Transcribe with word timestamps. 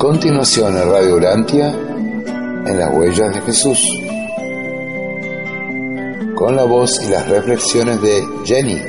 Continuación 0.00 0.78
en 0.78 0.90
Radio 0.90 1.16
Urantia, 1.16 1.68
en 1.68 2.78
las 2.78 2.90
huellas 2.90 3.34
de 3.34 3.40
Jesús, 3.42 3.86
con 6.34 6.56
la 6.56 6.64
voz 6.64 7.02
y 7.02 7.10
las 7.10 7.28
reflexiones 7.28 8.00
de 8.00 8.26
Jenny. 8.46 8.82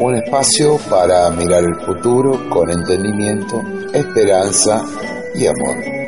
Un 0.00 0.14
espacio 0.14 0.78
para 0.88 1.28
mirar 1.32 1.64
el 1.64 1.84
futuro 1.84 2.48
con 2.48 2.70
entendimiento, 2.70 3.62
esperanza 3.92 4.86
y 5.34 5.46
amor. 5.46 5.99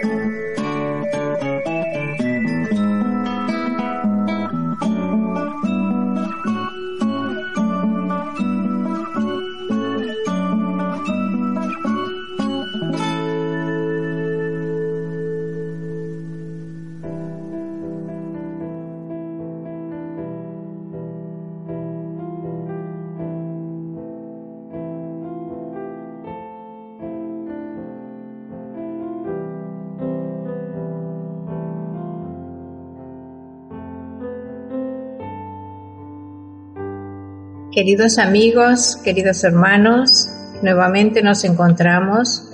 Queridos 37.73 38.19
amigos, 38.19 38.99
queridos 39.03 39.43
hermanos, 39.45 40.29
nuevamente 40.63 41.23
nos 41.23 41.43
encontramos 41.43 42.51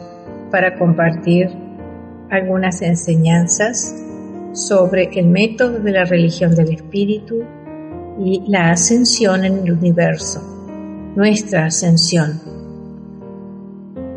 para 0.53 0.79
compartir 0.79 1.49
algunas 2.31 2.83
enseñanzas 2.83 3.97
sobre 4.53 5.11
el 5.19 5.27
método 5.27 5.81
de 5.81 5.91
la 5.91 6.05
religión 6.05 6.55
del 6.55 6.71
espíritu 6.73 7.43
y 8.21 8.45
la 8.47 8.71
ascensión 8.71 9.45
en 9.45 9.59
el 9.59 9.73
universo, 9.73 10.41
nuestra 11.17 11.65
ascensión. 11.65 12.41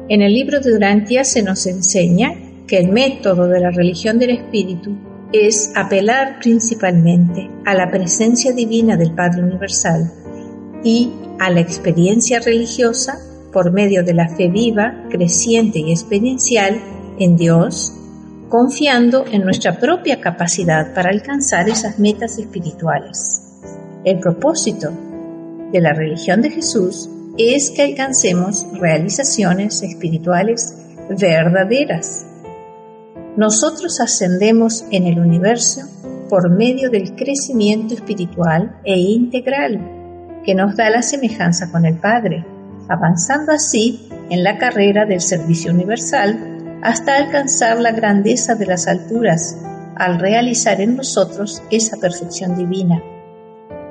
En 0.08 0.22
el 0.22 0.36
libro 0.36 0.60
de 0.60 0.70
Durantia 0.70 1.24
se 1.24 1.42
nos 1.42 1.66
enseña 1.66 2.36
que 2.68 2.78
el 2.78 2.90
método 2.90 3.48
de 3.48 3.60
la 3.60 3.72
religión 3.72 4.20
del 4.20 4.38
espíritu 4.38 4.96
es 5.34 5.74
apelar 5.76 6.38
principalmente 6.40 7.50
a 7.66 7.74
la 7.74 7.90
presencia 7.90 8.52
divina 8.52 8.98
del 8.98 9.16
Padre 9.16 9.42
Universal 9.42 10.21
y 10.84 11.12
a 11.40 11.50
la 11.50 11.60
experiencia 11.60 12.40
religiosa 12.40 13.20
por 13.52 13.72
medio 13.72 14.04
de 14.04 14.14
la 14.14 14.30
fe 14.30 14.48
viva, 14.48 15.06
creciente 15.10 15.80
y 15.80 15.92
experiencial 15.92 16.80
en 17.20 17.36
Dios, 17.36 17.94
confiando 18.50 19.26
en 19.32 19.44
nuestra 19.44 19.80
propia 19.80 20.22
capacidad 20.22 20.94
para 20.94 21.10
alcanzar 21.10 21.70
esas 21.70 22.00
metas 22.00 22.38
espirituales. 22.38 23.42
El 24.04 24.20
propósito 24.20 24.92
de 25.72 25.82
la 25.82 25.94
religión 25.94 26.42
de 26.42 26.52
Jesús 26.52 27.10
es 27.38 27.70
que 27.70 27.84
alcancemos 27.84 28.66
realizaciones 28.74 29.82
espirituales 29.84 30.76
verdaderas. 31.18 32.26
Nosotros 33.38 34.00
ascendemos 34.02 34.84
en 34.92 35.08
el 35.08 35.20
universo 35.20 35.82
por 36.30 36.50
medio 36.50 36.90
del 36.90 37.16
crecimiento 37.16 37.94
espiritual 37.94 38.80
e 38.84 39.00
integral 39.00 40.01
que 40.46 40.56
nos 40.56 40.76
da 40.76 40.90
la 40.90 41.02
semejanza 41.02 41.72
con 41.72 41.86
el 41.86 41.98
Padre, 41.98 42.46
avanzando 42.90 43.52
así 43.52 44.08
en 44.30 44.44
la 44.44 44.58
carrera 44.58 45.06
del 45.06 45.22
servicio 45.22 45.72
universal 45.72 46.80
hasta 46.82 47.16
alcanzar 47.16 47.80
la 47.80 47.92
grandeza 47.92 48.56
de 48.56 48.66
las 48.66 48.88
alturas 48.88 49.58
al 49.96 50.20
realizar 50.20 50.82
en 50.82 50.96
nosotros 50.96 51.62
esa 51.70 51.98
perfección 51.98 52.56
divina. 52.56 53.02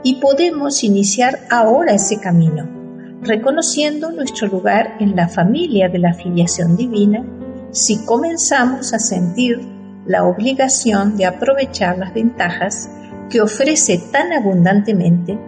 Y 0.03 0.17
podemos 0.17 0.83
iniciar 0.83 1.41
ahora 1.51 1.93
ese 1.93 2.19
camino, 2.19 2.69
reconociendo 3.23 4.11
nuestro 4.11 4.49
lugar 4.49 4.97
en 4.99 5.15
la 5.15 5.29
familia 5.29 5.89
de 5.89 5.99
la 5.99 6.15
filiación 6.15 6.77
divina 6.77 7.25
si 7.71 8.05
comenzamos 8.05 8.93
a 8.93 8.99
sentir 8.99 9.61
la 10.07 10.25
obligación 10.25 11.17
de 11.17 11.27
aprovechar 11.27 11.99
las 11.99 12.13
ventajas 12.13 12.91
que 13.29 13.41
ofrece 13.41 14.01
tan 14.11 14.33
abundantemente 14.33 15.39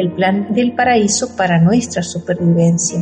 el 0.00 0.12
plan 0.12 0.52
del 0.52 0.74
paraíso 0.74 1.36
para 1.36 1.60
nuestra 1.60 2.02
supervivencia, 2.02 2.98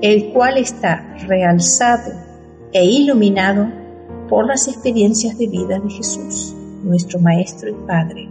el 0.00 0.32
cual 0.32 0.58
está 0.58 1.16
realzado 1.26 2.12
e 2.72 2.84
iluminado 2.84 3.68
por 4.28 4.46
las 4.46 4.68
experiencias 4.68 5.38
de 5.38 5.46
vida 5.46 5.78
de 5.78 5.90
Jesús, 5.90 6.54
nuestro 6.82 7.20
Maestro 7.20 7.70
y 7.70 7.86
Padre. 7.86 8.28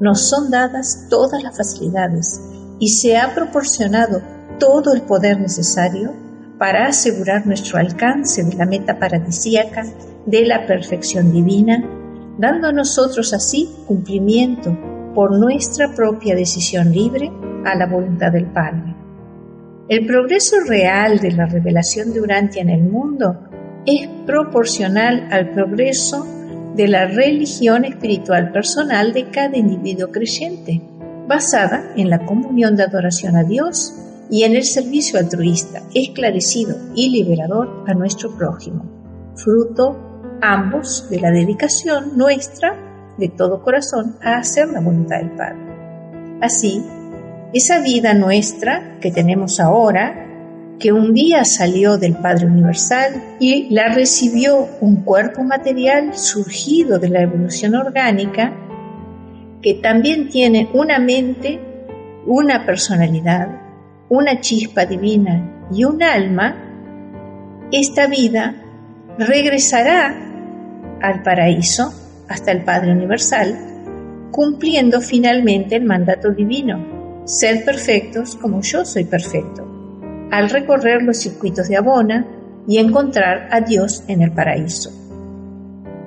Nos 0.00 0.28
son 0.28 0.50
dadas 0.50 1.06
todas 1.08 1.42
las 1.42 1.56
facilidades 1.56 2.40
y 2.78 2.88
se 2.88 3.16
ha 3.16 3.34
proporcionado 3.34 4.20
todo 4.58 4.94
el 4.94 5.02
poder 5.02 5.40
necesario 5.40 6.12
para 6.58 6.86
asegurar 6.86 7.46
nuestro 7.46 7.78
alcance 7.78 8.42
de 8.42 8.56
la 8.56 8.66
meta 8.66 8.98
paradisíaca 8.98 9.84
de 10.24 10.46
la 10.46 10.66
perfección 10.66 11.32
divina, 11.32 11.84
dando 12.38 12.68
a 12.68 12.72
nosotros 12.72 13.32
así 13.32 13.74
cumplimiento 13.86 14.76
por 15.16 15.38
nuestra 15.38 15.94
propia 15.94 16.34
decisión 16.36 16.92
libre 16.92 17.32
a 17.64 17.74
la 17.74 17.86
voluntad 17.86 18.30
del 18.30 18.44
Padre. 18.44 18.94
El 19.88 20.04
progreso 20.04 20.56
real 20.68 21.20
de 21.20 21.32
la 21.32 21.46
revelación 21.46 22.12
de 22.12 22.20
Urantia 22.20 22.60
en 22.60 22.68
el 22.68 22.82
mundo 22.82 23.48
es 23.86 24.06
proporcional 24.26 25.26
al 25.30 25.52
progreso 25.52 26.26
de 26.74 26.88
la 26.88 27.06
religión 27.06 27.86
espiritual 27.86 28.52
personal 28.52 29.14
de 29.14 29.30
cada 29.30 29.56
individuo 29.56 30.08
creyente, 30.12 30.82
basada 31.26 31.94
en 31.96 32.10
la 32.10 32.26
comunión 32.26 32.76
de 32.76 32.82
adoración 32.82 33.36
a 33.36 33.44
Dios 33.44 33.94
y 34.28 34.42
en 34.42 34.54
el 34.54 34.64
servicio 34.64 35.18
altruista, 35.18 35.82
esclarecido 35.94 36.76
y 36.94 37.08
liberador 37.08 37.84
a 37.86 37.94
nuestro 37.94 38.36
prójimo, 38.36 38.84
fruto 39.34 39.96
ambos 40.42 41.08
de 41.08 41.20
la 41.20 41.30
dedicación 41.30 42.18
nuestra 42.18 42.85
de 43.16 43.28
todo 43.28 43.62
corazón 43.62 44.16
a 44.22 44.38
hacer 44.38 44.68
la 44.68 44.80
voluntad 44.80 45.18
del 45.18 45.30
Padre. 45.30 45.58
Así, 46.40 46.84
esa 47.52 47.80
vida 47.80 48.12
nuestra 48.14 48.98
que 49.00 49.10
tenemos 49.10 49.60
ahora, 49.60 50.26
que 50.78 50.92
un 50.92 51.14
día 51.14 51.44
salió 51.44 51.96
del 51.96 52.16
Padre 52.16 52.46
Universal 52.46 53.36
y 53.40 53.68
la 53.70 53.88
recibió 53.88 54.68
un 54.80 54.96
cuerpo 54.96 55.42
material 55.42 56.16
surgido 56.16 56.98
de 56.98 57.08
la 57.08 57.22
evolución 57.22 57.74
orgánica, 57.74 58.52
que 59.62 59.74
también 59.74 60.28
tiene 60.28 60.68
una 60.74 60.98
mente, 60.98 61.58
una 62.26 62.66
personalidad, 62.66 63.48
una 64.10 64.40
chispa 64.40 64.84
divina 64.84 65.66
y 65.72 65.84
un 65.84 66.02
alma, 66.02 66.56
esta 67.72 68.06
vida 68.06 68.54
regresará 69.18 70.14
al 71.00 71.22
paraíso 71.22 71.92
hasta 72.28 72.52
el 72.52 72.64
Padre 72.64 72.92
Universal, 72.92 73.56
cumpliendo 74.30 75.00
finalmente 75.00 75.76
el 75.76 75.84
mandato 75.84 76.30
divino, 76.30 77.22
ser 77.24 77.64
perfectos 77.64 78.36
como 78.36 78.60
yo 78.62 78.84
soy 78.84 79.04
perfecto, 79.04 80.28
al 80.30 80.50
recorrer 80.50 81.02
los 81.02 81.18
circuitos 81.18 81.68
de 81.68 81.76
Abona 81.76 82.26
y 82.68 82.78
encontrar 82.78 83.48
a 83.50 83.60
Dios 83.60 84.04
en 84.08 84.22
el 84.22 84.32
paraíso. 84.32 84.90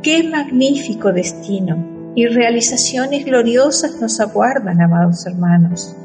Qué 0.02 0.24
magnífico 0.24 1.12
destino 1.12 2.14
y 2.16 2.28
realizaciones 2.28 3.26
gloriosas 3.26 4.00
nos 4.02 4.20
aguardan, 4.20 4.82
amados 4.82 5.26
hermanos. 5.26 5.96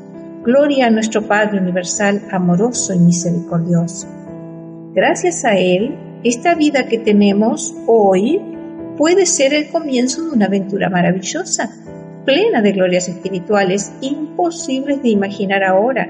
Gloria 0.45 0.87
a 0.87 0.91
nuestro 0.91 1.27
Padre 1.27 1.59
Universal, 1.59 2.23
amoroso 2.31 2.93
y 2.93 2.99
misericordioso. 2.99 4.07
Gracias 4.95 5.45
a 5.45 5.57
Él, 5.57 5.97
esta 6.23 6.55
vida 6.55 6.87
que 6.87 6.99
tenemos 6.99 7.75
hoy 7.87 8.54
puede 8.97 9.27
ser 9.27 9.55
el 9.55 9.69
comienzo 9.69 10.25
de 10.25 10.31
una 10.31 10.47
aventura 10.47 10.89
maravillosa, 10.89 11.71
plena 12.25 12.63
de 12.63 12.73
glorias 12.73 13.09
espirituales 13.09 13.93
imposibles 14.01 15.03
de 15.03 15.11
imaginar 15.11 15.63
ahora, 15.65 16.09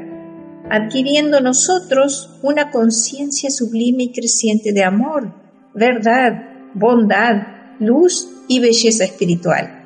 adquiriendo 0.70 1.40
nosotros 1.40 2.38
una 2.42 2.70
conciencia 2.70 3.50
sublime 3.50 4.04
y 4.04 4.12
creciente 4.12 4.72
de 4.72 4.84
amor, 4.84 5.32
verdad, 5.74 6.42
bondad, 6.74 7.46
luz 7.80 8.28
y 8.48 8.60
belleza 8.60 9.04
espiritual. 9.04 9.80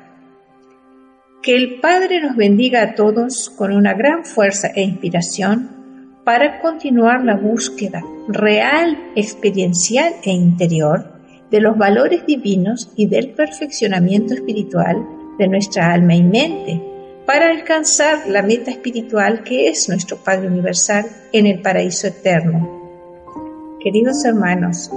Que 1.41 1.55
el 1.55 1.79
Padre 1.79 2.21
nos 2.21 2.35
bendiga 2.35 2.81
a 2.81 2.95
todos 2.95 3.49
con 3.49 3.71
una 3.71 3.93
gran 3.93 4.25
fuerza 4.25 4.67
e 4.75 4.81
inspiración 4.81 6.19
para 6.25 6.59
continuar 6.59 7.23
la 7.23 7.35
búsqueda 7.35 8.03
real, 8.27 8.97
experiencial 9.15 10.13
e 10.23 10.31
interior 10.31 11.18
de 11.51 11.61
los 11.61 11.77
valores 11.77 12.25
divinos 12.25 12.91
y 12.95 13.07
del 13.07 13.31
perfeccionamiento 13.31 14.33
espiritual 14.33 15.05
de 15.37 15.47
nuestra 15.47 15.91
alma 15.93 16.15
y 16.15 16.23
mente 16.23 16.81
para 17.25 17.49
alcanzar 17.49 18.27
la 18.27 18.41
meta 18.41 18.71
espiritual 18.71 19.43
que 19.43 19.69
es 19.69 19.87
nuestro 19.87 20.17
Padre 20.17 20.47
Universal 20.47 21.05
en 21.31 21.45
el 21.45 21.61
paraíso 21.61 22.07
eterno. 22.07 23.77
Queridos 23.81 24.25
hermanos, 24.25 24.91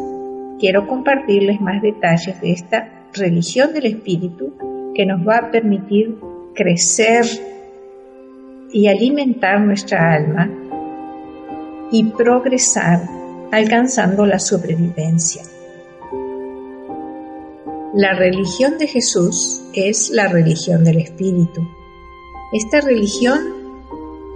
quiero 0.58 0.86
compartirles 0.86 1.60
más 1.60 1.82
detalles 1.82 2.40
de 2.40 2.52
esta 2.52 2.88
religión 3.12 3.72
del 3.72 3.86
Espíritu 3.86 4.54
que 4.94 5.06
nos 5.06 5.26
va 5.26 5.36
a 5.36 5.50
permitir 5.50 6.16
crecer 6.54 7.24
y 8.72 8.88
alimentar 8.88 9.60
nuestra 9.60 10.14
alma 10.14 10.50
y 11.90 12.04
progresar 12.04 13.00
alcanzando 13.52 14.24
la 14.24 14.38
sobrevivencia. 14.38 15.42
La 17.94 18.14
religión 18.14 18.78
de 18.78 18.86
Jesús 18.86 19.62
es 19.74 20.08
la 20.08 20.26
religión 20.26 20.82
del 20.82 20.96
Espíritu. 20.96 21.60
Esta 22.50 22.80
religión 22.80 23.38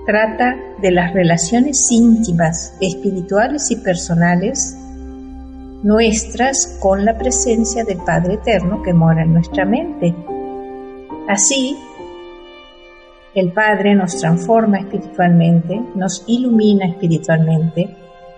trata 0.04 0.56
de 0.82 0.90
las 0.90 1.14
relaciones 1.14 1.90
íntimas, 1.90 2.76
espirituales 2.82 3.70
y 3.70 3.76
personales 3.76 4.76
nuestras 5.82 6.78
con 6.82 7.06
la 7.06 7.16
presencia 7.16 7.82
del 7.84 7.96
Padre 8.04 8.34
Eterno 8.34 8.82
que 8.82 8.92
mora 8.92 9.22
en 9.22 9.32
nuestra 9.32 9.64
mente. 9.64 10.14
Así, 11.26 11.78
el 13.34 13.52
Padre 13.52 13.94
nos 13.94 14.18
transforma 14.18 14.80
espiritualmente, 14.80 15.80
nos 15.94 16.24
ilumina 16.26 16.86
espiritualmente 16.88 17.88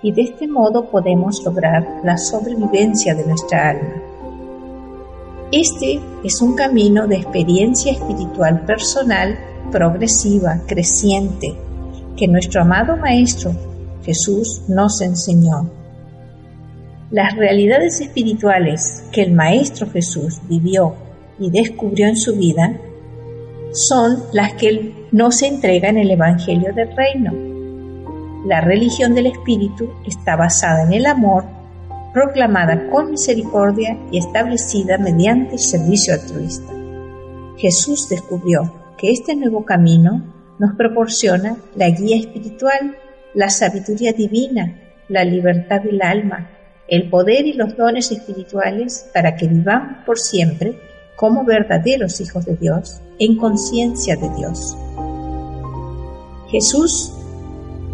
y 0.01 0.13
de 0.13 0.23
este 0.23 0.47
modo 0.47 0.89
podemos 0.89 1.43
lograr 1.45 1.85
la 2.05 2.17
sobrevivencia 2.17 3.17
de 3.17 3.27
nuestra 3.27 3.71
alma. 3.71 4.08
Este 5.51 5.99
es 6.25 6.43
un 6.43 6.55
camino 6.55 7.07
de 7.07 7.17
experiencia 7.17 7.93
espiritual 7.93 8.67
personal, 8.67 9.39
progresiva, 9.73 10.61
creciente, 10.67 11.55
que 12.19 12.29
nuestro 12.29 12.61
amado 12.61 12.99
Maestro 12.99 13.53
Jesús 14.05 14.63
nos 14.69 15.01
enseñó. 15.01 15.71
Las 17.11 17.35
realidades 17.35 17.99
espirituales 18.03 19.05
que 19.11 19.23
el 19.23 19.33
Maestro 19.33 19.89
Jesús 19.91 20.39
vivió 20.51 20.95
y 21.39 21.51
descubrió 21.51 22.09
en 22.09 22.17
su 22.17 22.37
vida 22.37 22.79
son 23.73 24.25
las 24.35 24.53
que 24.53 24.69
Él 24.69 24.95
nos 25.13 25.41
entrega 25.43 25.89
en 25.89 25.97
el 25.97 26.11
Evangelio 26.11 26.75
del 26.75 26.95
Reino. 26.95 27.33
La 28.47 28.61
religión 28.61 29.15
del 29.15 29.27
Espíritu 29.27 29.89
está 30.07 30.37
basada 30.37 30.83
en 30.83 30.93
el 30.93 31.07
amor, 31.07 31.45
proclamada 32.19 32.91
con 32.91 33.13
misericordia 33.13 33.97
y 34.11 34.19
establecida 34.19 34.99
mediante 34.99 35.53
el 35.53 35.61
servicio 35.61 36.15
altruista. 36.15 36.73
Jesús 37.57 38.09
descubrió 38.09 38.75
que 38.97 39.13
este 39.13 39.37
nuevo 39.37 39.65
camino 39.65 40.25
nos 40.59 40.75
proporciona 40.75 41.57
la 41.77 41.89
guía 41.91 42.17
espiritual, 42.17 42.97
la 43.35 43.51
sabiduría 43.51 44.13
divina, 44.13 44.81
la 45.09 45.23
libertad 45.23 45.81
del 45.81 46.03
alma, 46.03 46.51
el 46.89 47.09
poder 47.09 47.47
y 47.47 47.53
los 47.53 47.77
dones 47.77 48.11
espirituales 48.11 49.09
para 49.15 49.37
que 49.37 49.47
vivamos 49.47 50.05
por 50.05 50.19
siempre 50.19 50.77
como 51.15 51.45
verdaderos 51.45 52.21
hijos 52.21 52.45
de 52.47 52.57
Dios, 52.57 53.01
en 53.21 53.37
conciencia 53.37 54.17
de 54.17 54.29
Dios. 54.37 54.77
Jesús, 56.49 57.13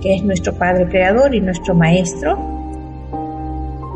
que 0.01 0.15
es 0.15 0.25
nuestro 0.25 0.55
Padre 0.55 0.89
Creador 0.89 1.35
y 1.35 1.43
nuestro 1.43 1.75
Maestro, 1.75 2.54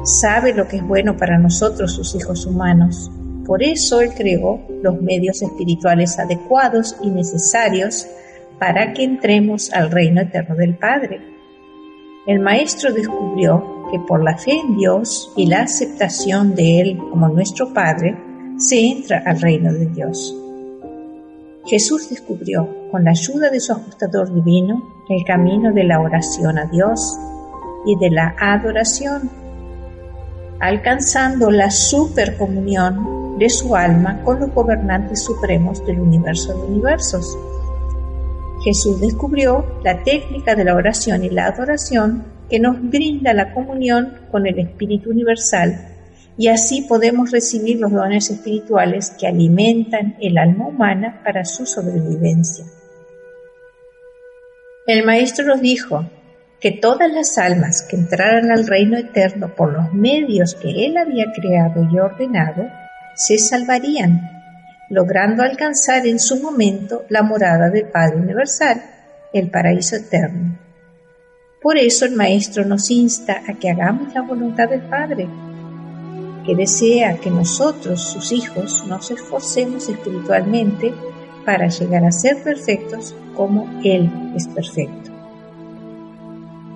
sabe 0.05 0.55
lo 0.55 0.69
que 0.69 0.77
es 0.77 0.83
bueno 0.83 1.17
para 1.17 1.39
nosotros, 1.39 1.93
sus 1.93 2.15
hijos 2.15 2.47
humanos. 2.47 3.11
Por 3.47 3.63
eso 3.63 4.01
Él 4.01 4.11
creó 4.15 4.61
los 4.83 5.01
medios 5.01 5.43
espirituales 5.43 6.19
adecuados 6.19 6.97
y 7.03 7.11
necesarios 7.11 8.07
para 8.59 8.93
que 8.93 9.05
entremos 9.05 9.73
al 9.73 9.91
reino 9.91 10.21
eterno 10.21 10.55
del 10.55 10.77
Padre. 10.77 11.21
El 12.27 12.41
Maestro 12.41 12.93
descubrió 12.93 13.87
que 13.91 13.99
por 14.01 14.23
la 14.23 14.37
fe 14.37 14.53
en 14.53 14.77
Dios 14.77 15.33
y 15.37 15.47
la 15.47 15.63
aceptación 15.63 16.55
de 16.55 16.81
Él 16.81 16.99
como 16.99 17.29
nuestro 17.29 17.73
Padre, 17.73 18.17
se 18.59 18.81
entra 18.81 19.23
al 19.25 19.41
reino 19.41 19.73
de 19.73 19.87
Dios. 19.87 20.37
Jesús 21.67 22.11
descubrió, 22.11 22.69
con 22.91 23.05
la 23.05 23.11
ayuda 23.11 23.51
de 23.51 23.61
su 23.61 23.73
ajustador 23.73 24.33
divino, 24.35 24.83
el 25.09 25.25
camino 25.25 25.73
de 25.73 25.85
la 25.85 26.01
oración 26.01 26.59
a 26.59 26.65
Dios 26.65 27.19
y 27.87 27.97
de 27.97 28.11
la 28.11 28.35
adoración, 28.39 29.31
alcanzando 30.61 31.51
la 31.51 31.71
supercomunión 31.71 33.39
de 33.39 33.49
su 33.49 33.77
alma 33.77 34.23
con 34.25 34.41
los 34.41 34.53
gobernantes 34.53 35.23
supremos 35.23 35.85
del 35.87 36.01
universo 36.01 36.55
de 36.55 36.65
universos. 36.65 37.39
Jesús 38.65 39.01
descubrió 39.01 39.65
la 39.85 40.03
técnica 40.03 40.57
de 40.57 40.65
la 40.65 40.75
oración 40.75 41.25
y 41.25 41.31
la 41.31 41.47
adoración 41.47 42.25
que 42.51 42.59
nos 42.59 42.77
brinda 42.83 43.33
la 43.33 43.53
comunión 43.55 44.15
con 44.33 44.47
el 44.47 44.59
Espíritu 44.59 45.11
Universal 45.11 45.95
y 46.37 46.49
así 46.49 46.83
podemos 46.83 47.31
recibir 47.31 47.81
los 47.81 47.93
dones 47.93 48.31
espirituales 48.31 49.11
que 49.11 49.27
alimentan 49.27 50.17
el 50.21 50.39
alma 50.39 50.69
humana 50.69 51.21
para 51.25 51.45
su 51.45 51.67
sobrevivencia. 51.67 52.65
El 54.87 55.05
Maestro 55.05 55.45
nos 55.45 55.61
dijo 55.61 56.07
que 56.61 56.73
todas 56.73 57.13
las 57.13 57.39
almas 57.39 57.83
que 57.83 57.97
entraran 57.97 58.51
al 58.51 58.67
reino 58.67 58.97
eterno 58.97 59.55
por 59.55 59.73
los 59.73 59.93
medios 59.93 60.55
que 60.55 60.87
Él 60.87 60.97
había 60.97 61.27
creado 61.33 61.89
y 61.91 61.99
ordenado, 61.99 62.69
se 63.15 63.39
salvarían, 63.39 64.31
logrando 64.91 65.43
alcanzar 65.43 66.07
en 66.07 66.19
su 66.19 66.41
momento 66.41 67.05
la 67.09 67.23
morada 67.23 67.71
del 67.71 67.87
Padre 67.87 68.17
Universal, 68.17 68.83
el 69.33 69.51
paraíso 69.51 69.97
eterno. 69.97 70.59
Por 71.61 71.77
eso 71.77 72.05
el 72.05 72.13
Maestro 72.13 72.65
nos 72.65 72.91
insta 72.91 73.43
a 73.47 73.55
que 73.55 73.71
hagamos 73.71 74.15
la 74.15 74.23
voluntad 74.23 74.69
del 74.69 74.83
Padre 74.83 75.29
que 76.49 76.57
desea 76.57 77.19
que 77.19 77.31
nosotros, 77.31 78.01
sus 78.01 78.33
hijos, 78.33 78.83
nos 78.89 79.11
esforcemos 79.11 79.87
espiritualmente 79.91 80.95
para 81.45 81.69
llegar 81.69 82.07
a 82.07 82.11
ser 82.11 82.43
perfectos 82.43 83.15
como 83.37 83.69
Él 83.85 84.11
es 84.35 84.49
perfecto. 84.49 85.08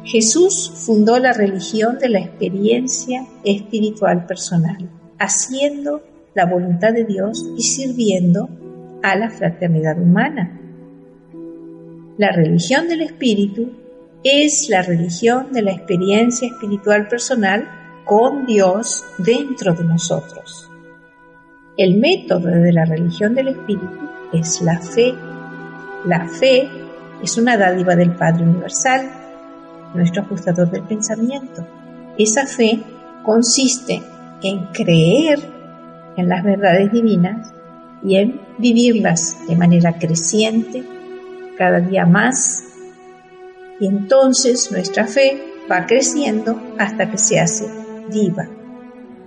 Jesús 0.05 0.73
fundó 0.75 1.19
la 1.19 1.33
religión 1.33 1.99
de 1.99 2.09
la 2.09 2.19
experiencia 2.19 3.25
espiritual 3.45 4.27
personal, 4.27 4.91
haciendo 5.19 6.03
la 6.35 6.47
voluntad 6.47 6.93
de 6.93 7.05
Dios 7.05 7.45
y 7.57 7.63
sirviendo 7.63 8.49
a 9.03 9.17
la 9.17 9.31
fraternidad 9.31 10.01
humana. 10.01 10.59
La 12.19 12.33
religión 12.33 12.89
del 12.89 13.03
Espíritu 13.03 13.71
es 14.25 14.69
la 14.69 14.83
religión 14.83 15.53
de 15.53 15.63
la 15.63 15.73
experiencia 15.73 16.49
espiritual 16.49 17.09
personal 17.09 17.69
con 18.05 18.47
Dios 18.47 19.05
dentro 19.19 19.75
de 19.75 19.85
nosotros. 19.85 20.69
El 21.77 21.99
método 21.99 22.49
de 22.49 22.73
la 22.73 22.85
religión 22.85 23.35
del 23.35 23.49
Espíritu 23.49 24.09
es 24.33 24.61
la 24.63 24.79
fe. 24.79 25.15
La 26.05 26.29
fe 26.29 26.69
es 27.23 27.39
una 27.39 27.57
dádiva 27.57 27.97
del 27.97 28.15
Padre 28.15 28.45
Universal, 28.45 29.22
nuestro 29.95 30.23
ajustador 30.23 30.71
del 30.71 30.83
pensamiento. 30.83 31.67
Esa 32.19 32.47
fe 32.47 32.81
consiste 33.25 34.03
en 34.43 34.67
creer 34.73 35.41
en 36.17 36.29
las 36.29 36.43
verdades 36.43 36.93
divinas 36.93 37.53
y 38.03 38.17
en 38.17 38.41
vivirlas 38.59 39.37
de 39.49 39.57
manera 39.57 39.99
creciente, 39.99 40.85
cada 41.57 41.81
día 41.81 42.05
más, 42.07 42.65
y 43.81 43.87
entonces 43.87 44.71
nuestra 44.71 45.07
fe 45.07 45.41
va 45.71 45.87
creciendo 45.87 46.61
hasta 46.79 47.11
que 47.11 47.19
se 47.19 47.41
hace 47.41 47.67
viva. 48.13 48.49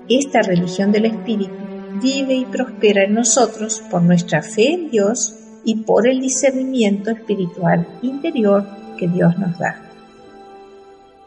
Esta 0.08 0.42
religión 0.42 0.92
del 0.92 1.06
Espíritu 1.06 1.54
vive 2.02 2.36
y 2.36 2.46
prospera 2.46 3.04
en 3.06 3.16
nosotros 3.16 3.82
por 3.90 4.02
nuestra 4.02 4.42
fe 4.42 4.74
en 4.74 4.90
Dios 4.92 5.36
y 5.64 5.78
por 5.78 6.08
el 6.08 6.20
discernimiento 6.20 7.12
espiritual 7.12 7.88
interior 8.02 8.66
que 8.98 9.08
Dios 9.08 9.38
nos 9.38 9.58
da. 9.58 9.85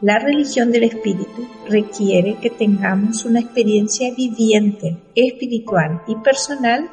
La 0.01 0.17
religión 0.17 0.71
del 0.71 0.83
Espíritu 0.83 1.45
requiere 1.67 2.35
que 2.35 2.49
tengamos 2.49 3.25
una 3.25 3.41
experiencia 3.41 4.13
viviente, 4.15 4.95
espiritual 5.13 6.03
y 6.07 6.15
personal 6.15 6.89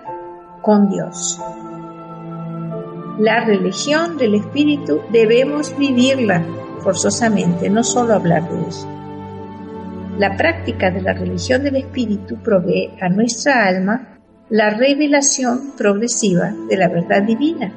con 0.61 0.91
Dios. 0.91 1.39
La 3.21 3.45
religión 3.45 4.19
del 4.19 4.35
Espíritu 4.35 5.03
debemos 5.13 5.79
vivirla 5.79 6.45
forzosamente, 6.81 7.71
no 7.71 7.85
solo 7.85 8.15
hablar 8.15 8.51
de 8.51 8.69
eso. 8.69 8.89
La 10.19 10.37
práctica 10.37 10.91
de 10.91 11.03
la 11.03 11.13
religión 11.13 11.63
del 11.63 11.77
Espíritu 11.77 12.43
provee 12.43 12.91
a 13.01 13.09
nuestra 13.09 13.69
alma 13.69 14.19
la 14.51 14.71
revelación 14.71 15.75
progresiva 15.77 16.53
de 16.69 16.77
la 16.77 16.89
verdad 16.89 17.23
divina. 17.23 17.73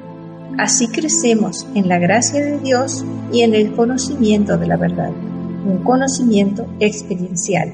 Así 0.58 0.88
crecemos 0.88 1.66
en 1.74 1.88
la 1.88 1.98
gracia 1.98 2.44
de 2.44 2.58
Dios 2.58 3.04
y 3.32 3.42
en 3.42 3.54
el 3.54 3.72
conocimiento 3.72 4.58
de 4.58 4.66
la 4.66 4.76
verdad, 4.76 5.10
un 5.10 5.82
conocimiento 5.84 6.66
experiencial. 6.80 7.72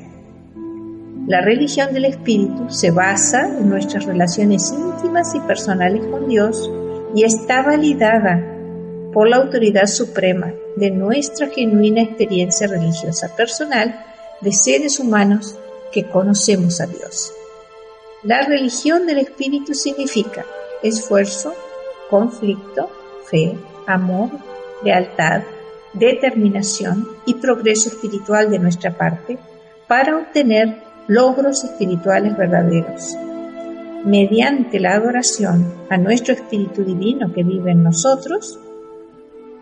La 1.26 1.40
religión 1.40 1.92
del 1.92 2.04
Espíritu 2.04 2.70
se 2.70 2.92
basa 2.92 3.48
en 3.48 3.68
nuestras 3.68 4.04
relaciones 4.04 4.72
íntimas 4.72 5.34
y 5.34 5.40
personales 5.40 6.04
con 6.06 6.28
Dios 6.28 6.70
y 7.14 7.24
está 7.24 7.62
validada 7.62 8.40
por 9.12 9.28
la 9.28 9.36
autoridad 9.36 9.86
suprema 9.86 10.52
de 10.76 10.90
nuestra 10.90 11.48
genuina 11.48 12.02
experiencia 12.02 12.66
religiosa 12.66 13.34
personal 13.34 14.04
de 14.40 14.52
seres 14.52 15.00
humanos 15.00 15.58
que 15.90 16.04
conocemos 16.04 16.80
a 16.80 16.86
Dios. 16.86 17.32
La 18.22 18.42
religión 18.42 19.06
del 19.06 19.18
Espíritu 19.18 19.74
significa 19.74 20.44
esfuerzo, 20.82 21.54
conflicto, 22.10 22.90
fe, 23.24 23.56
amor, 23.86 24.30
lealtad, 24.82 25.42
determinación 25.92 27.08
y 27.24 27.34
progreso 27.34 27.88
espiritual 27.88 28.50
de 28.50 28.58
nuestra 28.58 28.96
parte 28.96 29.38
para 29.88 30.16
obtener 30.16 30.78
logros 31.08 31.64
espirituales 31.64 32.36
verdaderos. 32.36 33.16
Mediante 34.04 34.78
la 34.78 34.94
adoración 34.94 35.72
a 35.88 35.96
nuestro 35.96 36.34
Espíritu 36.34 36.84
Divino 36.84 37.32
que 37.32 37.42
vive 37.42 37.72
en 37.72 37.82
nosotros, 37.82 38.58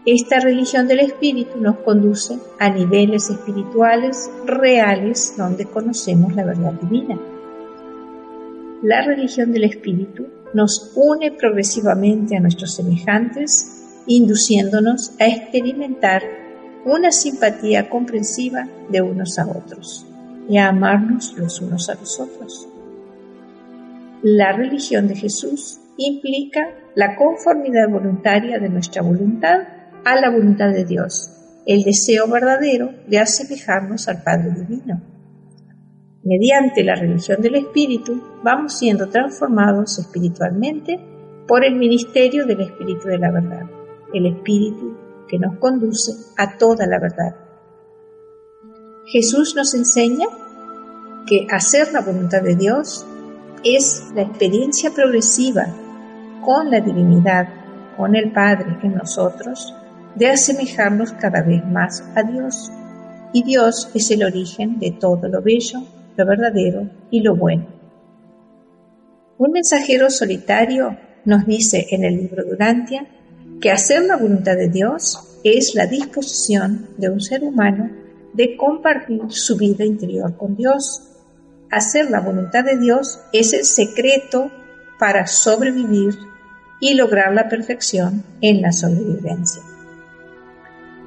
esta 0.06 0.38
religión 0.38 0.86
del 0.86 1.00
Espíritu 1.00 1.58
nos 1.58 1.78
conduce 1.78 2.38
a 2.58 2.68
niveles 2.68 3.30
espirituales 3.30 4.30
reales 4.44 5.34
donde 5.38 5.64
conocemos 5.64 6.34
la 6.34 6.44
verdad 6.44 6.72
divina. 6.74 7.18
La 8.82 9.00
religión 9.00 9.50
del 9.52 9.64
Espíritu 9.64 10.26
nos 10.54 10.92
une 10.94 11.32
progresivamente 11.32 12.36
a 12.36 12.40
nuestros 12.40 12.74
semejantes, 12.74 13.82
induciéndonos 14.06 15.12
a 15.20 15.26
experimentar 15.26 16.22
una 16.84 17.10
simpatía 17.10 17.88
comprensiva 17.90 18.66
de 18.88 19.02
unos 19.02 19.38
a 19.38 19.46
otros 19.46 20.06
y 20.48 20.58
a 20.58 20.68
amarnos 20.68 21.34
los 21.36 21.60
unos 21.60 21.88
a 21.88 21.94
los 21.94 22.20
otros. 22.20 22.68
La 24.22 24.52
religión 24.52 25.08
de 25.08 25.16
Jesús 25.16 25.80
implica 25.96 26.68
la 26.94 27.16
conformidad 27.16 27.88
voluntaria 27.88 28.58
de 28.58 28.68
nuestra 28.68 29.02
voluntad 29.02 29.60
a 30.04 30.20
la 30.20 30.30
voluntad 30.30 30.70
de 30.70 30.84
Dios, 30.84 31.30
el 31.66 31.82
deseo 31.82 32.28
verdadero 32.28 32.92
de 33.06 33.18
asemejarnos 33.18 34.08
al 34.08 34.22
Padre 34.22 34.52
Divino. 34.52 35.13
Mediante 36.24 36.82
la 36.82 36.94
religión 36.94 37.42
del 37.42 37.56
Espíritu 37.56 38.18
vamos 38.42 38.78
siendo 38.78 39.08
transformados 39.10 39.98
espiritualmente 39.98 40.98
por 41.46 41.62
el 41.62 41.74
ministerio 41.74 42.46
del 42.46 42.62
Espíritu 42.62 43.08
de 43.08 43.18
la 43.18 43.30
verdad, 43.30 43.66
el 44.14 44.26
Espíritu 44.26 44.96
que 45.28 45.38
nos 45.38 45.58
conduce 45.58 46.12
a 46.38 46.56
toda 46.56 46.86
la 46.86 46.98
verdad. 46.98 47.36
Jesús 49.04 49.54
nos 49.54 49.74
enseña 49.74 50.26
que 51.26 51.46
hacer 51.50 51.92
la 51.92 52.00
voluntad 52.00 52.40
de 52.40 52.56
Dios 52.56 53.06
es 53.62 54.10
la 54.14 54.22
experiencia 54.22 54.92
progresiva 54.92 55.66
con 56.42 56.70
la 56.70 56.80
divinidad, 56.80 57.48
con 57.98 58.16
el 58.16 58.32
Padre 58.32 58.78
en 58.82 58.94
nosotros, 58.94 59.74
de 60.14 60.28
asemejarnos 60.28 61.12
cada 61.12 61.42
vez 61.42 61.66
más 61.66 62.02
a 62.14 62.22
Dios. 62.22 62.72
Y 63.34 63.42
Dios 63.42 63.90
es 63.92 64.10
el 64.10 64.24
origen 64.24 64.78
de 64.78 64.92
todo 64.92 65.28
lo 65.28 65.42
bello, 65.42 65.80
lo 66.16 66.26
verdadero 66.26 66.90
y 67.10 67.20
lo 67.20 67.36
bueno. 67.36 67.66
Un 69.38 69.52
mensajero 69.52 70.10
solitario 70.10 70.96
nos 71.24 71.46
dice 71.46 71.86
en 71.90 72.04
el 72.04 72.16
libro 72.16 72.44
Durantia 72.44 73.06
que 73.60 73.70
hacer 73.70 74.04
la 74.04 74.16
voluntad 74.16 74.56
de 74.56 74.68
Dios 74.68 75.40
es 75.42 75.74
la 75.74 75.86
disposición 75.86 76.88
de 76.98 77.10
un 77.10 77.20
ser 77.20 77.42
humano 77.42 77.90
de 78.32 78.56
compartir 78.56 79.22
su 79.28 79.56
vida 79.56 79.84
interior 79.84 80.36
con 80.36 80.56
Dios. 80.56 81.10
Hacer 81.70 82.10
la 82.10 82.20
voluntad 82.20 82.64
de 82.64 82.78
Dios 82.78 83.20
es 83.32 83.52
el 83.52 83.64
secreto 83.64 84.50
para 84.98 85.26
sobrevivir 85.26 86.14
y 86.80 86.94
lograr 86.94 87.32
la 87.32 87.48
perfección 87.48 88.22
en 88.40 88.60
la 88.60 88.72
sobrevivencia. 88.72 89.62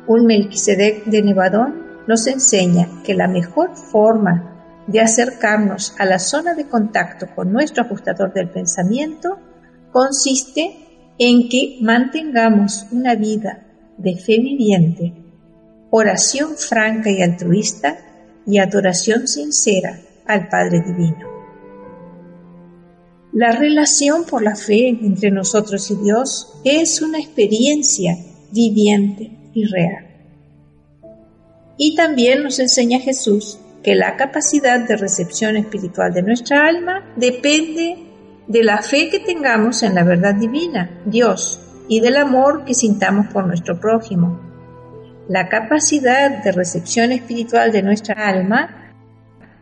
Un 0.07 0.25
Melquisedec 0.25 1.05
de 1.05 1.21
Nevadón 1.21 1.85
nos 2.07 2.27
enseña 2.27 2.87
que 3.03 3.13
la 3.13 3.27
mejor 3.27 3.75
forma 3.75 4.56
de 4.87 5.01
acercarnos 5.01 5.93
a 5.99 6.05
la 6.05 6.17
zona 6.17 6.53
de 6.53 6.67
contacto 6.67 7.27
con 7.35 7.51
nuestro 7.51 7.83
ajustador 7.83 8.33
del 8.33 8.49
pensamiento 8.49 9.37
consiste 9.91 10.87
en 11.19 11.49
que 11.49 11.77
mantengamos 11.81 12.85
una 12.91 13.15
vida 13.15 13.65
de 13.97 14.15
fe 14.15 14.37
viviente, 14.37 15.13
oración 15.89 16.55
franca 16.55 17.09
y 17.09 17.21
altruista 17.21 17.97
y 18.45 18.59
adoración 18.59 19.27
sincera 19.27 19.99
al 20.25 20.47
Padre 20.47 20.81
Divino. 20.85 21.27
La 23.33 23.51
relación 23.51 24.23
por 24.25 24.41
la 24.41 24.55
fe 24.55 24.89
entre 24.89 25.31
nosotros 25.31 25.91
y 25.91 25.95
Dios 25.95 26.59
es 26.63 27.01
una 27.01 27.19
experiencia 27.19 28.17
viviente 28.51 29.31
real. 29.53 30.07
Y 31.77 31.95
también 31.95 32.43
nos 32.43 32.59
enseña 32.59 32.99
Jesús 32.99 33.59
que 33.87 33.95
la 33.95 34.17
capacidad 34.17 34.85
de 34.85 34.97
recepción 34.97 35.55
espiritual 35.55 36.11
de 36.11 36.21
nuestra 36.21 36.67
alma 36.67 37.05
depende 37.15 37.95
de 38.45 38.61
la 38.61 38.81
fe 38.81 39.09
que 39.09 39.21
tengamos 39.21 39.81
en 39.81 39.95
la 39.95 40.03
verdad 40.03 40.35
divina, 40.35 40.89
Dios, 41.05 41.61
y 41.87 42.01
del 42.01 42.17
amor 42.17 42.65
que 42.65 42.73
sintamos 42.73 43.27
por 43.27 43.47
nuestro 43.47 43.79
prójimo. 43.79 44.41
La 45.29 45.47
capacidad 45.47 46.43
de 46.43 46.51
recepción 46.51 47.13
espiritual 47.13 47.71
de 47.71 47.81
nuestra 47.81 48.27
alma 48.27 48.91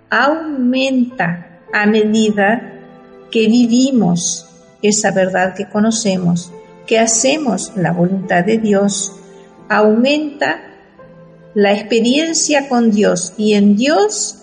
aumenta 0.09 1.59
a 1.71 1.85
medida 1.85 2.81
que 3.29 3.45
vivimos 3.45 4.49
esa 4.81 5.11
verdad 5.11 5.53
que 5.53 5.69
conocemos, 5.69 6.51
que 6.87 6.97
hacemos 6.97 7.73
la 7.75 7.91
voluntad 7.91 8.43
de 8.43 8.57
Dios 8.57 9.19
aumenta 9.69 10.64
la 11.55 11.71
experiencia 11.71 12.67
con 12.67 12.91
Dios 12.91 13.33
y 13.37 13.53
en 13.53 13.77
Dios 13.77 14.39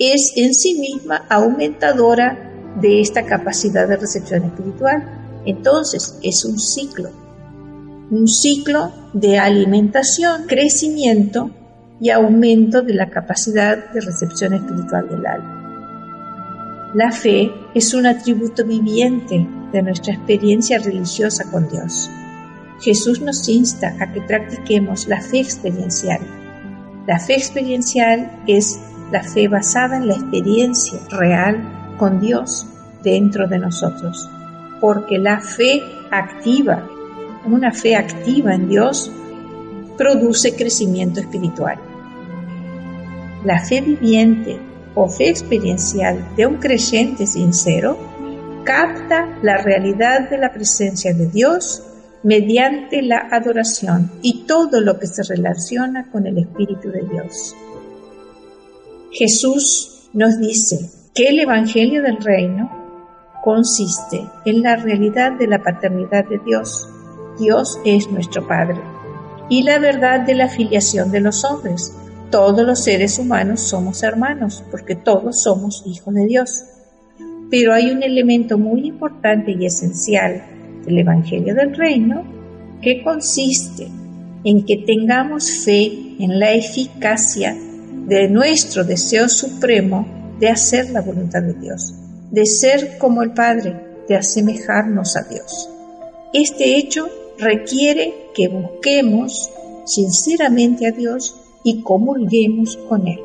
es 0.00 0.32
en 0.34 0.54
sí 0.54 0.74
misma 0.74 1.24
aumentadora 1.28 2.74
de 2.80 3.00
esta 3.00 3.24
capacidad 3.24 3.86
de 3.86 3.96
recepción 3.96 4.42
espiritual. 4.42 5.40
Entonces 5.46 6.18
es 6.20 6.44
un 6.44 6.58
ciclo, 6.58 7.10
un 8.10 8.26
ciclo 8.26 8.92
de 9.12 9.38
alimentación, 9.38 10.46
crecimiento 10.48 11.52
y 12.00 12.10
aumento 12.10 12.82
de 12.82 12.94
la 12.94 13.08
capacidad 13.08 13.92
de 13.92 14.00
recepción 14.00 14.52
espiritual 14.52 15.08
del 15.08 15.26
alma. 15.26 16.90
La 16.96 17.12
fe 17.12 17.52
es 17.72 17.94
un 17.94 18.04
atributo 18.04 18.64
viviente 18.64 19.46
de 19.72 19.82
nuestra 19.82 20.14
experiencia 20.14 20.80
religiosa 20.80 21.48
con 21.52 21.68
Dios. 21.68 22.10
Jesús 22.80 23.20
nos 23.20 23.48
insta 23.48 23.94
a 24.00 24.12
que 24.12 24.22
practiquemos 24.22 25.06
la 25.06 25.20
fe 25.20 25.38
experiencial. 25.38 26.47
La 27.08 27.18
fe 27.18 27.36
experiencial 27.36 28.30
es 28.46 28.78
la 29.10 29.22
fe 29.22 29.48
basada 29.48 29.96
en 29.96 30.08
la 30.08 30.12
experiencia 30.12 30.98
real 31.08 31.96
con 31.96 32.20
Dios 32.20 32.66
dentro 33.02 33.48
de 33.48 33.58
nosotros, 33.58 34.28
porque 34.78 35.16
la 35.16 35.40
fe 35.40 35.82
activa, 36.10 36.86
una 37.46 37.72
fe 37.72 37.96
activa 37.96 38.54
en 38.54 38.68
Dios, 38.68 39.10
produce 39.96 40.54
crecimiento 40.54 41.20
espiritual. 41.20 41.78
La 43.42 43.64
fe 43.64 43.80
viviente 43.80 44.60
o 44.94 45.08
fe 45.08 45.30
experiencial 45.30 46.36
de 46.36 46.44
un 46.44 46.56
creyente 46.56 47.26
sincero 47.26 47.96
capta 48.64 49.38
la 49.40 49.56
realidad 49.56 50.28
de 50.28 50.36
la 50.36 50.52
presencia 50.52 51.14
de 51.14 51.26
Dios 51.26 51.87
mediante 52.22 53.02
la 53.02 53.28
adoración 53.30 54.10
y 54.22 54.44
todo 54.44 54.80
lo 54.80 54.98
que 54.98 55.06
se 55.06 55.22
relaciona 55.22 56.10
con 56.10 56.26
el 56.26 56.38
Espíritu 56.38 56.90
de 56.90 57.02
Dios. 57.02 57.54
Jesús 59.12 60.08
nos 60.12 60.38
dice 60.38 60.90
que 61.14 61.28
el 61.28 61.40
Evangelio 61.40 62.02
del 62.02 62.18
Reino 62.18 62.70
consiste 63.42 64.26
en 64.44 64.62
la 64.62 64.76
realidad 64.76 65.32
de 65.38 65.46
la 65.46 65.62
paternidad 65.62 66.26
de 66.28 66.38
Dios. 66.44 66.88
Dios 67.38 67.78
es 67.84 68.10
nuestro 68.10 68.46
Padre. 68.46 68.80
Y 69.48 69.62
la 69.62 69.78
verdad 69.78 70.20
de 70.20 70.34
la 70.34 70.48
filiación 70.48 71.10
de 71.10 71.20
los 71.20 71.44
hombres. 71.44 71.94
Todos 72.30 72.66
los 72.66 72.84
seres 72.84 73.18
humanos 73.18 73.60
somos 73.60 74.02
hermanos, 74.02 74.62
porque 74.70 74.94
todos 74.94 75.40
somos 75.40 75.82
hijos 75.86 76.12
de 76.12 76.26
Dios. 76.26 76.64
Pero 77.50 77.72
hay 77.72 77.90
un 77.90 78.02
elemento 78.02 78.58
muy 78.58 78.86
importante 78.86 79.52
y 79.52 79.64
esencial 79.64 80.57
del 80.88 80.98
Evangelio 80.98 81.54
del 81.54 81.76
Reino 81.76 82.24
que 82.80 83.02
consiste 83.02 83.88
en 84.44 84.64
que 84.64 84.78
tengamos 84.78 85.50
fe 85.64 86.14
en 86.18 86.38
la 86.38 86.52
eficacia 86.52 87.56
de 88.06 88.28
nuestro 88.28 88.84
deseo 88.84 89.28
supremo 89.28 90.06
de 90.40 90.48
hacer 90.48 90.90
la 90.90 91.02
voluntad 91.02 91.42
de 91.42 91.54
Dios, 91.54 91.94
de 92.30 92.46
ser 92.46 92.98
como 92.98 93.22
el 93.22 93.32
Padre, 93.32 93.76
de 94.08 94.16
asemejarnos 94.16 95.16
a 95.16 95.24
Dios. 95.24 95.68
Este 96.32 96.76
hecho 96.76 97.08
requiere 97.38 98.14
que 98.34 98.48
busquemos 98.48 99.50
sinceramente 99.84 100.86
a 100.86 100.92
Dios 100.92 101.36
y 101.64 101.82
comulguemos 101.82 102.76
con 102.88 103.06
Él, 103.06 103.20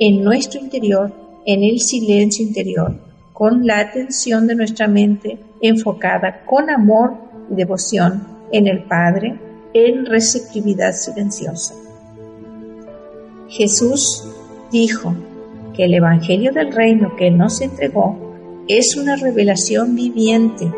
en 0.00 0.22
nuestro 0.22 0.60
interior, 0.60 1.12
en 1.46 1.62
el 1.62 1.80
silencio 1.80 2.44
interior, 2.44 2.98
con 3.34 3.66
la 3.66 3.80
atención 3.80 4.46
de 4.46 4.54
nuestra 4.54 4.86
mente 4.86 5.40
enfocada 5.60 6.44
con 6.46 6.70
amor 6.70 7.14
y 7.50 7.56
devoción 7.56 8.26
en 8.52 8.68
el 8.68 8.84
Padre, 8.84 9.38
en 9.74 10.06
receptividad 10.06 10.92
silenciosa. 10.92 11.74
Jesús 13.48 14.24
dijo 14.70 15.14
que 15.74 15.86
el 15.86 15.94
Evangelio 15.94 16.52
del 16.52 16.72
Reino 16.72 17.16
que 17.16 17.30
nos 17.32 17.60
entregó 17.60 18.16
es 18.68 18.96
una 18.96 19.16
revelación 19.16 19.96
viviente 19.96 20.72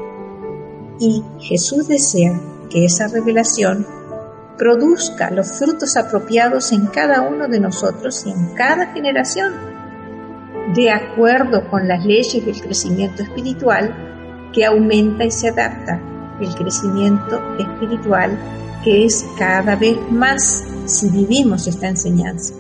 y 0.99 1.23
Jesús 1.39 1.87
desea 1.87 2.41
que 2.71 2.87
esa 2.87 3.07
revelación 3.09 3.87
produzca 4.57 5.31
los 5.31 5.59
frutos 5.59 5.99
apropiados 5.99 6.73
en 6.73 6.87
cada 6.87 7.21
uno 7.21 7.49
de 7.49 7.61
nosotros 7.61 8.25
y 8.27 8.31
en 8.31 8.55
cada 8.55 8.95
generación 8.95 9.76
de 10.75 10.91
acuerdo 10.91 11.69
con 11.69 11.87
las 11.87 12.05
leyes 12.05 12.45
del 12.45 12.61
crecimiento 12.61 13.23
espiritual 13.23 14.51
que 14.53 14.65
aumenta 14.65 15.25
y 15.25 15.31
se 15.31 15.49
adapta, 15.49 16.01
el 16.41 16.55
crecimiento 16.55 17.41
espiritual 17.59 18.37
que 18.83 19.05
es 19.05 19.27
cada 19.39 19.77
vez 19.77 19.97
más 20.11 20.65
si 20.87 21.11
vivimos 21.11 21.67
esta 21.67 21.89
enseñanza. 21.89 22.55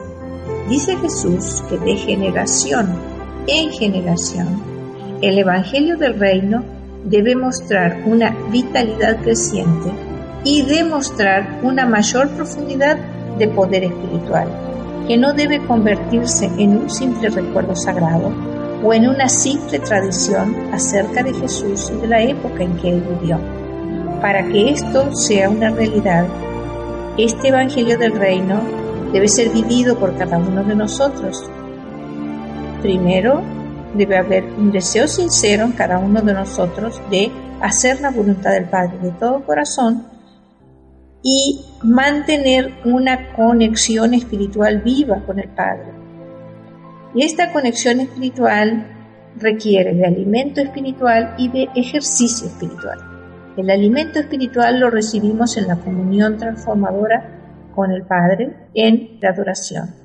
Dice 0.68 0.96
Jesús 0.96 1.62
que 1.68 1.78
de 1.78 1.96
generación 1.96 2.94
en 3.46 3.70
generación 3.70 4.60
el 5.22 5.38
Evangelio 5.38 5.96
del 5.96 6.18
Reino 6.18 6.64
debe 7.04 7.36
mostrar 7.36 8.02
una 8.06 8.34
vitalidad 8.50 9.22
creciente 9.22 9.90
y 10.44 10.62
demostrar 10.62 11.60
una 11.62 11.86
mayor 11.86 12.28
profundidad 12.30 12.98
de 13.38 13.48
poder 13.48 13.84
espiritual 13.84 14.65
que 15.06 15.16
no 15.16 15.32
debe 15.32 15.64
convertirse 15.66 16.46
en 16.58 16.78
un 16.78 16.90
simple 16.90 17.28
recuerdo 17.30 17.76
sagrado 17.76 18.32
o 18.84 18.92
en 18.92 19.08
una 19.08 19.28
simple 19.28 19.78
tradición 19.78 20.54
acerca 20.72 21.22
de 21.22 21.32
Jesús 21.32 21.92
y 21.94 22.00
de 22.00 22.06
la 22.06 22.22
época 22.22 22.62
en 22.62 22.76
que 22.76 22.90
él 22.90 23.04
vivió. 23.20 23.38
Para 24.20 24.46
que 24.46 24.70
esto 24.70 25.14
sea 25.14 25.48
una 25.48 25.70
realidad, 25.70 26.26
este 27.16 27.48
Evangelio 27.48 27.96
del 27.98 28.12
Reino 28.12 28.60
debe 29.12 29.28
ser 29.28 29.50
vivido 29.50 29.98
por 29.98 30.16
cada 30.16 30.38
uno 30.38 30.64
de 30.64 30.74
nosotros. 30.74 31.48
Primero, 32.82 33.42
debe 33.94 34.18
haber 34.18 34.44
un 34.58 34.70
deseo 34.70 35.08
sincero 35.08 35.64
en 35.64 35.72
cada 35.72 35.98
uno 35.98 36.20
de 36.20 36.34
nosotros 36.34 37.00
de 37.10 37.30
hacer 37.60 38.00
la 38.00 38.10
voluntad 38.10 38.50
del 38.50 38.66
Padre 38.66 38.98
de 39.00 39.10
todo 39.12 39.42
corazón 39.44 40.15
y 41.28 41.60
mantener 41.82 42.72
una 42.84 43.32
conexión 43.32 44.14
espiritual 44.14 44.80
viva 44.82 45.24
con 45.26 45.40
el 45.40 45.48
Padre. 45.48 45.90
Y 47.16 47.24
esta 47.24 47.52
conexión 47.52 47.98
espiritual 47.98 48.86
requiere 49.36 49.92
de 49.94 50.06
alimento 50.06 50.60
espiritual 50.60 51.34
y 51.36 51.48
de 51.48 51.68
ejercicio 51.74 52.46
espiritual. 52.46 52.98
El 53.56 53.70
alimento 53.70 54.20
espiritual 54.20 54.78
lo 54.78 54.88
recibimos 54.88 55.56
en 55.56 55.66
la 55.66 55.74
comunión 55.74 56.36
transformadora 56.36 57.72
con 57.74 57.90
el 57.90 58.04
Padre 58.04 58.68
en 58.72 59.18
la 59.20 59.30
adoración. 59.30 59.96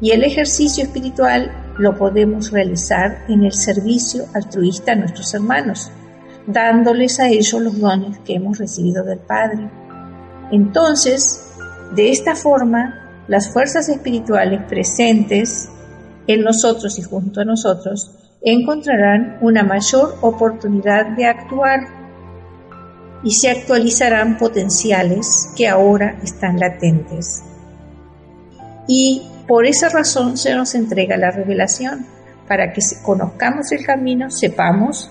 Y 0.00 0.12
el 0.12 0.24
ejercicio 0.24 0.82
espiritual 0.82 1.52
lo 1.76 1.98
podemos 1.98 2.50
realizar 2.50 3.18
en 3.28 3.44
el 3.44 3.52
servicio 3.52 4.24
altruista 4.32 4.92
a 4.92 4.96
nuestros 4.96 5.34
hermanos, 5.34 5.92
dándoles 6.46 7.20
a 7.20 7.28
ellos 7.28 7.60
los 7.60 7.78
dones 7.78 8.18
que 8.20 8.36
hemos 8.36 8.56
recibido 8.56 9.04
del 9.04 9.18
Padre 9.18 9.68
entonces, 10.52 11.42
de 11.96 12.10
esta 12.10 12.36
forma, 12.36 13.24
las 13.26 13.50
fuerzas 13.50 13.88
espirituales 13.88 14.62
presentes 14.68 15.70
en 16.26 16.42
nosotros 16.42 16.98
y 16.98 17.02
junto 17.02 17.40
a 17.40 17.44
nosotros 17.44 18.14
encontrarán 18.42 19.38
una 19.40 19.62
mayor 19.64 20.16
oportunidad 20.20 21.16
de 21.16 21.26
actuar 21.26 21.80
y 23.24 23.30
se 23.30 23.50
actualizarán 23.50 24.36
potenciales 24.36 25.48
que 25.56 25.68
ahora 25.68 26.18
están 26.22 26.58
latentes. 26.58 27.42
Y 28.86 29.22
por 29.48 29.64
esa 29.64 29.88
razón 29.88 30.36
se 30.36 30.54
nos 30.54 30.74
entrega 30.74 31.16
la 31.16 31.30
revelación, 31.30 32.06
para 32.46 32.72
que 32.74 32.82
conozcamos 33.02 33.72
el 33.72 33.86
camino, 33.86 34.30
sepamos 34.30 35.10